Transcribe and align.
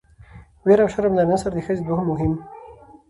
ويره 0.65 0.81
او 0.83 0.89
شرم 0.93 1.13
له 1.15 1.23
نارينه 1.23 1.37
سره 1.41 1.53
د 1.55 1.59
ښځې 1.65 1.83
دوه 1.85 2.01
مهم 2.09 2.33